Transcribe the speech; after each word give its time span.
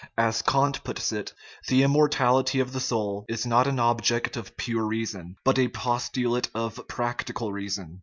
As 0.17 0.41
Kant 0.41 0.83
puts 0.83 1.11
it, 1.11 1.31
the 1.67 1.83
immortality 1.83 2.59
of 2.59 2.73
the 2.73 2.79
soul 2.79 3.23
is 3.29 3.45
not 3.45 3.67
an 3.67 3.77
object 3.79 4.35
of 4.35 4.57
pure 4.57 4.83
reason, 4.83 5.35
but 5.43 5.59
a" 5.59 5.67
postulate 5.85 6.49
of 6.55 6.81
practical 6.87 7.53
reason. 7.53 7.99